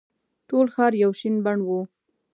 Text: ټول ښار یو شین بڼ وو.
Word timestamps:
ټول 0.49 0.65
ښار 0.73 0.93
یو 1.03 1.11
شین 1.19 1.35
بڼ 1.45 1.57
وو. 1.67 1.79